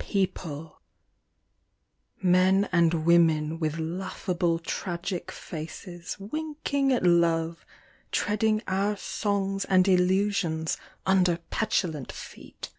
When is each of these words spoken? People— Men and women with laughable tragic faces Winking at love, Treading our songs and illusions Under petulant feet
People— 0.00 0.80
Men 2.20 2.68
and 2.72 3.06
women 3.06 3.60
with 3.60 3.78
laughable 3.78 4.58
tragic 4.58 5.30
faces 5.30 6.16
Winking 6.18 6.92
at 6.92 7.04
love, 7.04 7.64
Treading 8.10 8.60
our 8.66 8.96
songs 8.96 9.64
and 9.64 9.86
illusions 9.86 10.76
Under 11.06 11.36
petulant 11.36 12.10
feet 12.10 12.70